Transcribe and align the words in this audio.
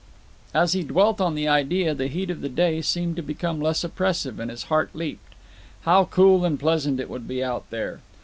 As 0.51 0.73
he 0.73 0.81
dwelt 0.81 1.21
on 1.21 1.35
the 1.35 1.47
idea 1.47 1.93
the 1.93 2.07
heat 2.07 2.31
of 2.31 2.41
the 2.41 2.49
day 2.49 2.81
seemed 2.81 3.15
to 3.17 3.21
become 3.21 3.61
less 3.61 3.83
oppressive 3.83 4.39
and 4.39 4.49
his 4.49 4.63
heart 4.63 4.89
leaped. 4.95 5.35
How 5.81 6.05
cool 6.05 6.43
and 6.43 6.59
pleasant 6.59 6.99
it 6.99 7.07
would 7.07 7.27
be 7.27 7.43
out 7.43 7.69
there! 7.69 7.99